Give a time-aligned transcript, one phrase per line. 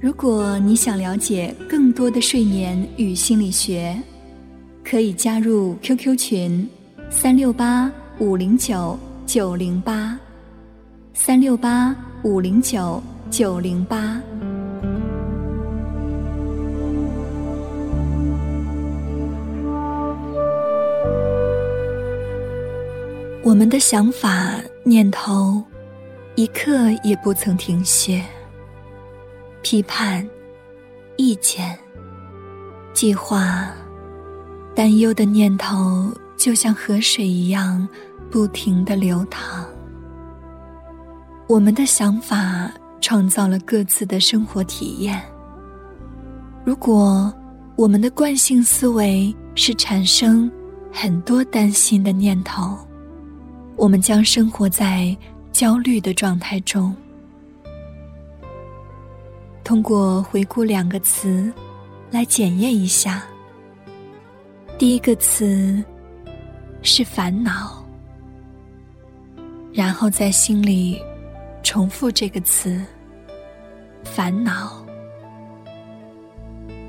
[0.00, 4.00] 如果你想了解更多的睡眠与心理学，
[4.84, 6.68] 可以加入 QQ 群：
[7.10, 10.16] 三六八五零九九零八，
[11.14, 14.22] 三六八五零九九零八。
[23.42, 25.60] 我们的想法、念头，
[26.36, 28.22] 一刻也不曾停歇。
[29.62, 30.26] 批判、
[31.16, 31.78] 意见、
[32.92, 33.70] 计划、
[34.74, 37.86] 担忧的念头，就像河水一样，
[38.30, 39.66] 不停的流淌。
[41.48, 42.70] 我们的想法
[43.00, 45.20] 创造了各自的生活体验。
[46.64, 47.32] 如果
[47.74, 50.50] 我们的惯性思维是产生
[50.92, 52.76] 很多担心的念头，
[53.76, 55.16] 我们将生活在
[55.52, 56.94] 焦虑的状态中。
[59.68, 61.52] 通过回顾两个词，
[62.10, 63.22] 来检验一下。
[64.78, 65.84] 第一个词
[66.80, 67.84] 是烦恼，
[69.70, 70.98] 然后在心里
[71.62, 72.82] 重复这个词
[74.02, 74.82] “烦恼”，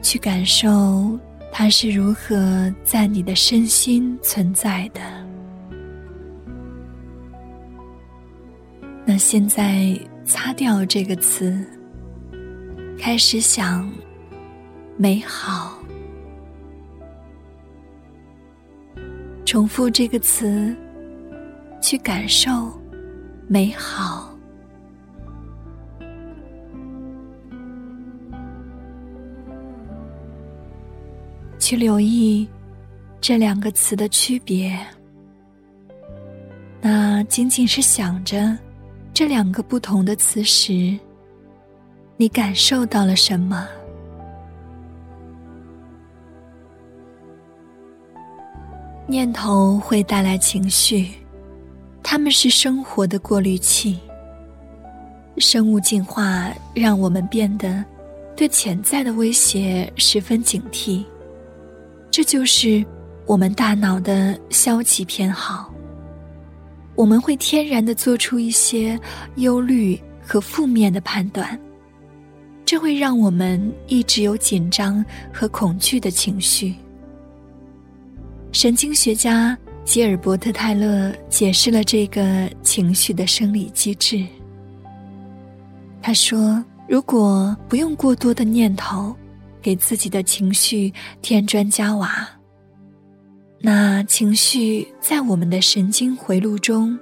[0.00, 1.18] 去感受
[1.50, 5.00] 它是如何在你的身心存在的。
[9.04, 11.66] 那现在擦掉这个词。
[12.98, 13.90] 开始想
[14.96, 15.78] 美好，
[19.46, 20.76] 重复这个词，
[21.80, 22.50] 去感受
[23.46, 24.36] 美好，
[31.58, 32.46] 去留意
[33.20, 34.78] 这两个词的区别。
[36.80, 38.58] 那仅仅是想着
[39.14, 40.98] 这两个不同的词时。
[42.20, 43.64] 你感受到了什么？
[49.06, 51.10] 念头会带来情绪，
[52.02, 54.00] 它们是生活的过滤器。
[55.36, 57.84] 生物进化让我们变得
[58.34, 61.04] 对潜在的威胁十分警惕，
[62.10, 62.84] 这就是
[63.26, 65.72] 我们大脑的消极偏好。
[66.96, 68.98] 我们会天然的做出一些
[69.36, 71.56] 忧虑和负面的判断。
[72.68, 75.02] 这会让我们一直有紧张
[75.32, 76.74] 和恐惧的情绪。
[78.52, 79.56] 神经学家
[79.86, 84.22] 吉尔伯特·泰勒解释了这个情绪的生理机制。
[86.02, 89.16] 他说：“如果不用过多的念头
[89.62, 90.92] 给自己的情绪
[91.22, 92.28] 添砖加瓦，
[93.60, 96.98] 那情绪在我们的神经回路中，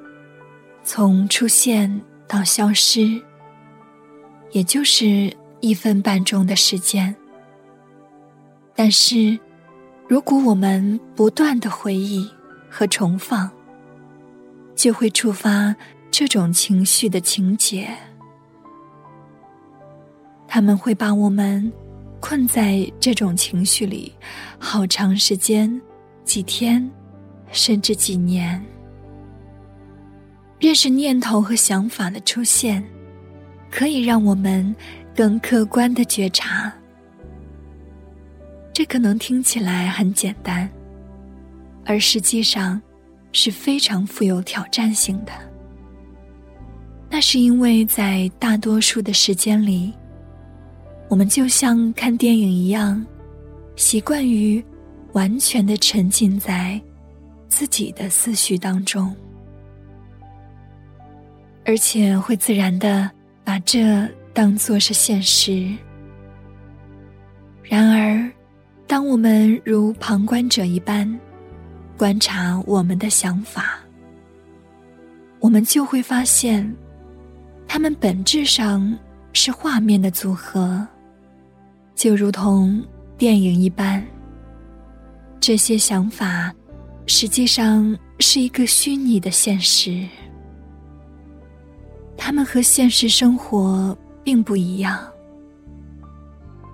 [0.85, 3.21] 从出现到消失，
[4.53, 5.29] 也就是。”
[5.67, 7.13] 一分半钟的时间，
[8.73, 9.37] 但是，
[10.07, 12.25] 如果我们不断的回忆
[12.71, 13.51] 和重放，
[14.77, 15.75] 就会触发
[16.09, 17.89] 这种情绪的情节。
[20.47, 21.73] 他们会把我们
[22.21, 24.13] 困在这种情绪里
[24.61, 25.83] 好长时间，
[26.23, 26.89] 几天，
[27.51, 28.65] 甚至几年。
[30.61, 32.85] 认识念头和想法的出现，
[33.69, 34.73] 可以让我们。
[35.17, 36.71] 更客观的觉察，
[38.71, 40.69] 这可能听起来很简单，
[41.87, 42.81] 而实际上
[43.33, 45.33] 是非常富有挑战性的。
[47.09, 49.91] 那是因为在大多数的时间里，
[51.09, 53.03] 我们就像看电影一样，
[53.75, 54.63] 习惯于
[55.15, 56.79] 完全的沉浸在
[57.49, 59.17] 自己的思绪当中，
[61.65, 63.11] 而且会自然的
[63.43, 64.07] 把这。
[64.37, 65.73] 当作是现实。
[67.63, 68.31] 然而，
[68.87, 71.11] 当我们如旁观者一般
[71.97, 73.79] 观察我们的想法，
[75.41, 76.71] 我们就会发现，
[77.67, 78.95] 它们本质上
[79.33, 80.87] 是画面的组合，
[81.95, 82.85] 就如同
[83.17, 84.07] 电影一般。
[85.41, 86.55] 这些想法
[87.07, 90.07] 实际上是一个虚拟的现实，
[92.19, 93.97] 它们和现实生活。
[94.27, 94.99] 并不一样，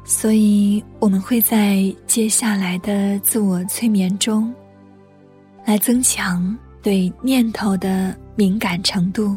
[0.07, 4.51] 所以我们会在接下来的自我催眠中，
[5.67, 9.37] 来增强对念头的敏感程度，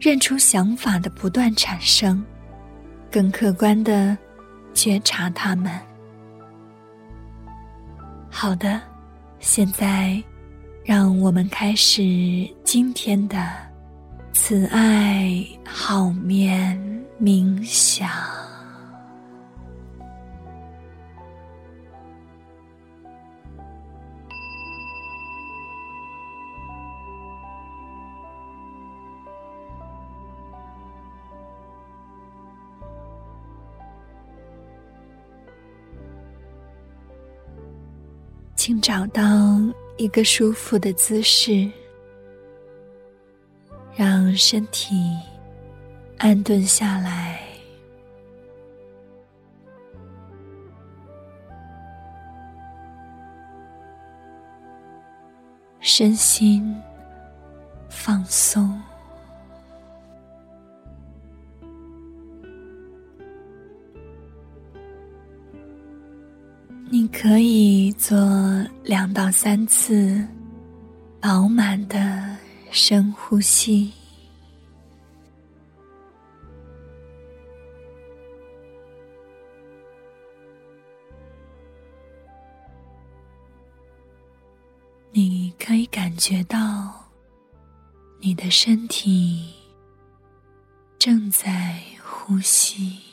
[0.00, 2.20] 认出想法的不断产生，
[3.12, 4.18] 更客观的
[4.74, 5.70] 觉察它们。
[8.28, 8.80] 好的，
[9.38, 10.20] 现在，
[10.84, 12.02] 让我们开始
[12.64, 13.67] 今天的
[14.48, 16.74] 慈爱好眠
[17.20, 18.08] 冥想。
[38.56, 39.22] 请找到
[39.98, 41.70] 一个舒服的姿势，
[43.98, 44.94] 让身体
[46.18, 47.40] 安顿下来，
[55.80, 56.80] 身心
[57.88, 58.80] 放松。
[66.88, 68.16] 你可以做
[68.84, 70.24] 两到三次
[71.20, 71.98] 饱满的
[72.70, 73.92] 深呼吸。
[85.10, 87.10] 你可以感觉到
[88.20, 89.52] 你的身体
[90.98, 93.07] 正在呼吸。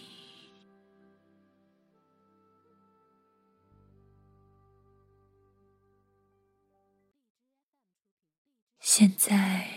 [8.98, 9.70] 现在，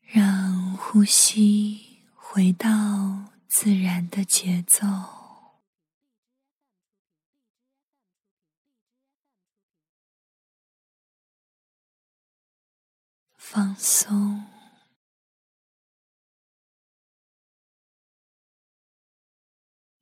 [0.00, 4.86] 让呼吸回到自然的节奏，
[13.36, 14.44] 放松，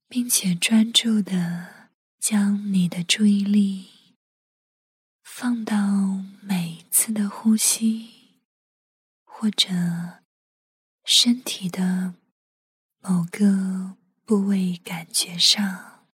[0.07, 1.89] 并且专注的
[2.19, 3.92] 将你的注意力。
[5.35, 5.75] 放到
[6.43, 8.43] 每一次的呼吸，
[9.25, 9.67] 或者
[11.05, 12.15] 身体的
[12.99, 13.97] 某个
[14.27, 16.07] 部位感觉上，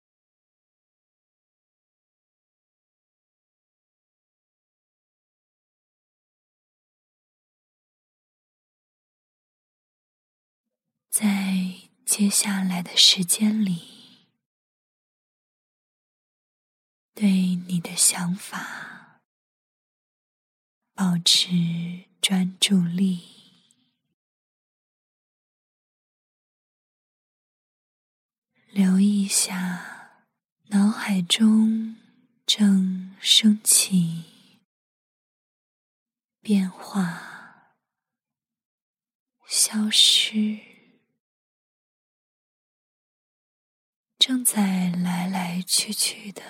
[11.10, 14.28] 在接下来的时间里，
[17.12, 18.97] 对你的想法。
[20.98, 23.20] 保持专注力，
[28.66, 30.24] 留意下
[30.70, 31.94] 脑海中
[32.44, 34.24] 正升起、
[36.40, 37.76] 变化、
[39.46, 40.58] 消失、
[44.18, 46.42] 正在来来去去的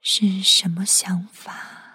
[0.00, 1.86] 是什么想法？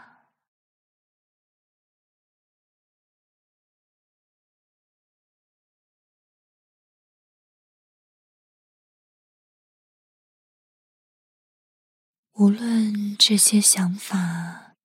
[12.38, 14.76] 无论这些想法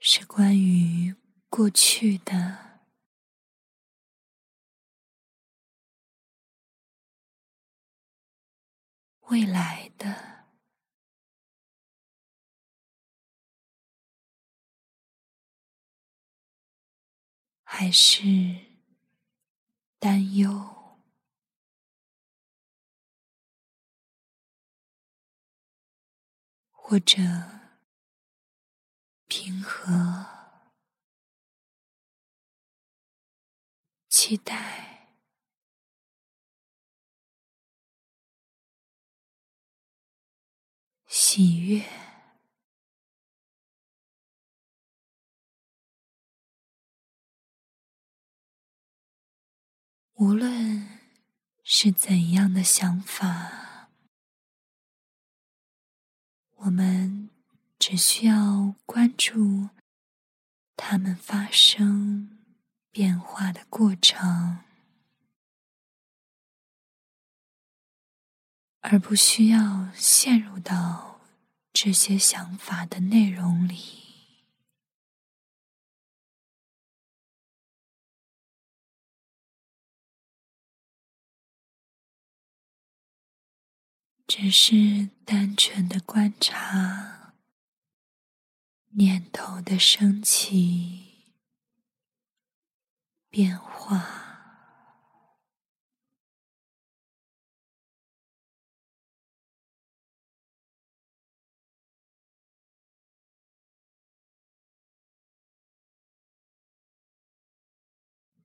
[0.00, 1.14] 是关于
[1.48, 2.80] 过去的、
[9.28, 10.46] 未来的，
[17.62, 18.24] 还是
[20.00, 20.77] 担忧。
[26.90, 27.20] 或者
[29.26, 30.24] 平和、
[34.08, 35.10] 期待、
[41.06, 41.84] 喜悦，
[50.14, 50.98] 无论
[51.62, 53.57] 是怎样的想法。
[56.58, 57.30] 我们
[57.78, 59.68] 只需要关注
[60.76, 62.38] 它们发生
[62.90, 64.58] 变化的过程，
[68.80, 71.20] 而不需要陷入到
[71.72, 74.07] 这些想法的内容里。
[84.28, 87.32] 只是单纯的观察
[88.90, 91.32] 念头的升起、
[93.30, 94.28] 变化。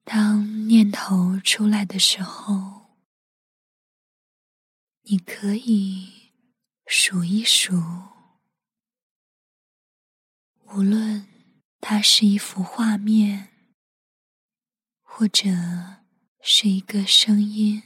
[0.06, 2.83] 当念头出来的时候，
[5.06, 6.32] 你可以
[6.88, 7.74] 数一数，
[10.68, 11.28] 无论
[11.82, 13.50] 它是一幅画面，
[15.02, 15.50] 或者
[16.40, 17.84] 是一个声音，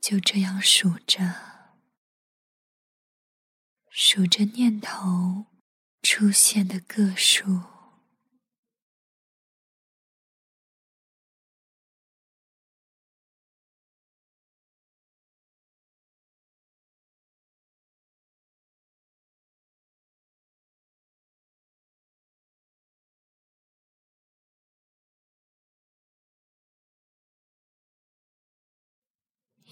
[0.00, 1.76] 就这样数着，
[3.88, 5.46] 数着念头
[6.02, 7.73] 出现的个数。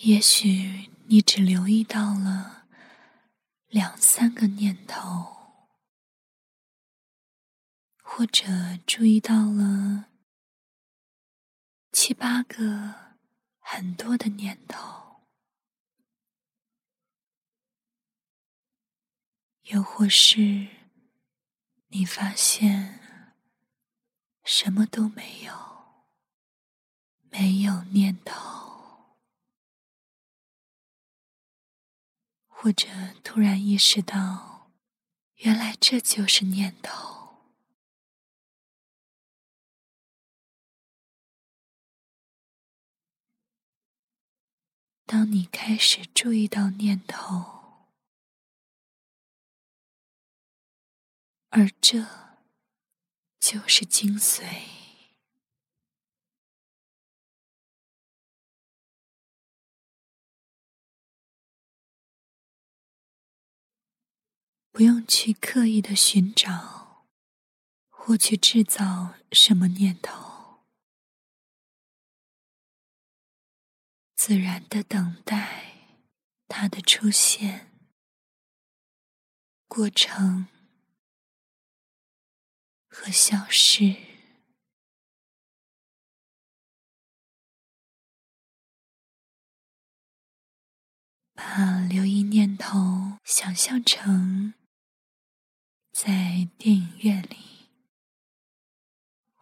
[0.05, 2.67] 也许你只留意到了
[3.69, 5.69] 两三个念头，
[8.03, 8.45] 或者
[8.85, 10.07] 注意到了
[11.93, 13.15] 七八个
[13.61, 15.21] 很多的念头，
[19.67, 20.67] 又或是
[21.91, 22.99] 你发现
[24.43, 26.05] 什么都没有，
[27.31, 28.72] 没有念头。
[32.63, 32.87] 或者
[33.25, 34.71] 突然意识到，
[35.39, 37.51] 原来这就是念头。
[45.05, 47.89] 当你开始注意到念头，
[51.49, 52.07] 而这
[53.41, 54.82] 就是精髓。
[64.73, 67.07] 不用去刻意的寻找，
[67.91, 70.65] 或去制造什么念头，
[74.17, 76.01] 自然的等待
[76.49, 77.71] 它的出现。
[79.69, 80.49] 过程
[82.89, 83.97] 和消失，
[91.35, 94.55] 把留意念头想象成。
[95.93, 97.69] 在电影院里，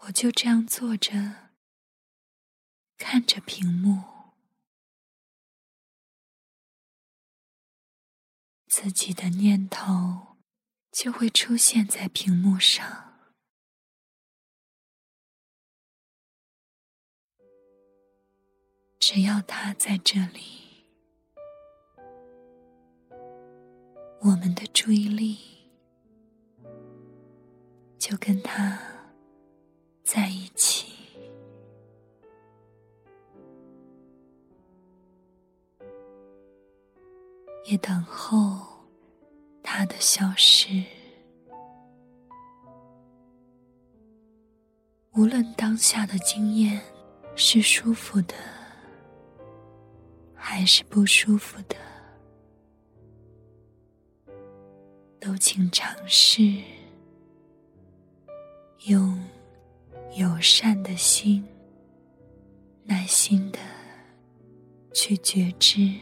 [0.01, 1.53] 我就这样坐着，
[2.99, 4.33] 看着屏幕，
[8.67, 10.37] 自己的念头
[10.91, 13.07] 就会出现在屏幕上。
[18.99, 20.85] 只要他在这里，
[24.21, 25.60] 我们的注意力。
[28.01, 28.81] 就跟他
[30.03, 30.87] 在一起，
[37.67, 38.67] 也等候
[39.63, 40.83] 他的消失。
[45.13, 46.81] 无论当下的经验
[47.37, 48.35] 是舒服的，
[50.35, 51.77] 还是不舒服的，
[55.21, 56.80] 都请尝试。
[58.87, 59.23] 用
[60.17, 61.47] 友善的心，
[62.85, 63.59] 耐心的
[64.95, 65.93] 去觉知，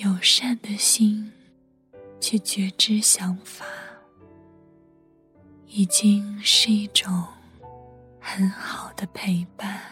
[0.00, 1.32] 友善的心
[2.20, 3.66] 去觉知想法，
[5.66, 7.26] 已经是一种
[8.20, 9.82] 很好的陪伴。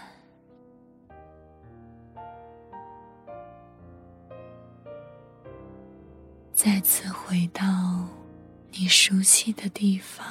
[6.53, 7.65] 再次回到。
[8.77, 10.27] 你熟悉的地方，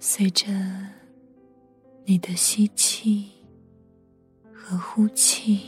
[0.00, 0.48] 随着
[2.04, 3.30] 你的吸气
[4.52, 5.60] 和呼气，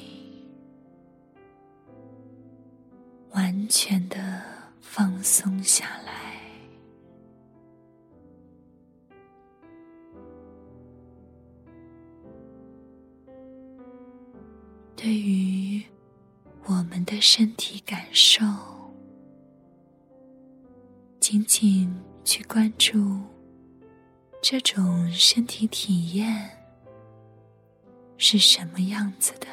[3.30, 4.42] 完全的
[4.80, 6.42] 放松下来。
[14.96, 15.61] 对于。
[16.74, 18.42] 我们的身体感受，
[21.20, 23.20] 仅仅去关注
[24.40, 26.48] 这种身体体验
[28.16, 29.46] 是什么样子的？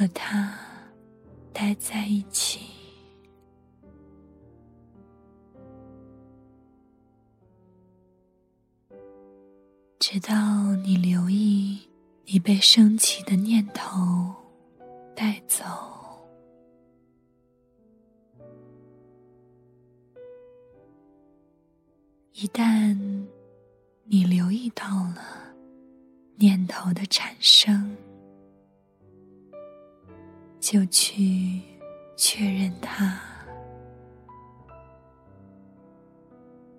[0.00, 0.58] 和他
[1.52, 2.60] 待在一起，
[9.98, 11.86] 直到你留意
[12.24, 14.34] 你被升起的念头
[15.14, 15.66] 带走。
[22.32, 22.96] 一旦
[24.04, 25.54] 你留意到了
[26.36, 27.94] 念头的产生，
[30.70, 31.60] 就去
[32.16, 33.20] 确认它，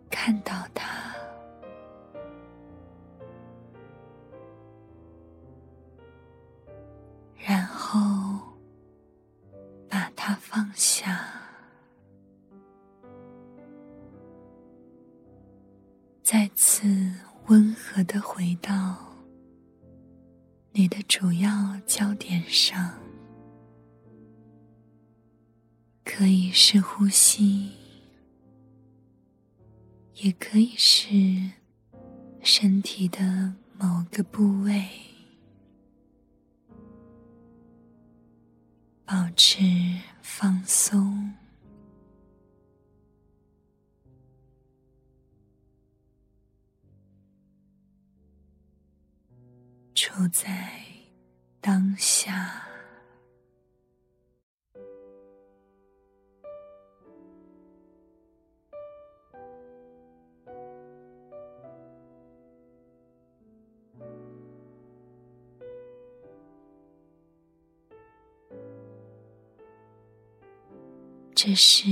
[0.09, 1.13] 看到它，
[7.35, 8.39] 然后
[9.89, 11.27] 把它放下。
[16.23, 16.87] 再次
[17.47, 18.95] 温和的回到
[20.71, 22.90] 你的主要焦点上，
[26.73, 27.69] 是呼吸，
[30.13, 31.09] 也可以是
[32.41, 34.87] 身体的某个部位，
[39.03, 39.59] 保持
[40.21, 41.33] 放松。
[49.93, 50.71] 处在
[51.59, 52.65] 当下，
[71.43, 71.87] 这是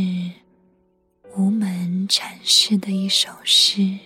[1.36, 3.98] 无门禅师的一首诗。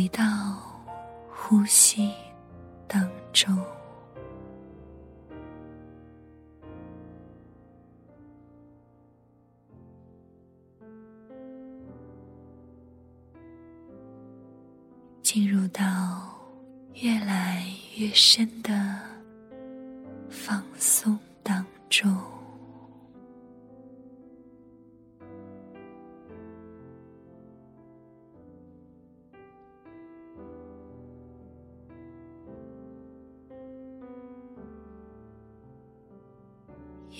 [0.00, 0.24] 回到
[1.28, 2.10] 呼吸
[2.88, 3.54] 当中，
[15.20, 15.82] 进入到
[16.94, 18.59] 越来越深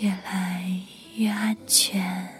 [0.00, 0.64] 越来
[1.16, 2.39] 越安全，